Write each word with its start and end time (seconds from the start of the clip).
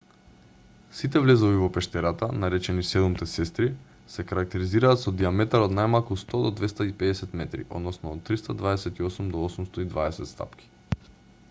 сите 0.99 1.19
влезови 1.25 1.57
во 1.63 1.67
пештерата 1.75 2.29
наречени 2.45 2.85
седумте 2.91 3.27
сестри 3.33 3.67
се 4.15 4.25
карактеризираат 4.31 5.03
со 5.03 5.15
дијаметар 5.21 5.67
од 5.67 5.77
најмалку 5.81 6.19
100 6.23 6.43
до 6.47 6.53
250 6.63 7.39
метри 7.45 7.69
односно 7.81 8.17
од 8.17 8.27
328 8.33 9.31
до 9.37 9.47
820 9.53 10.35
стапки 10.35 10.73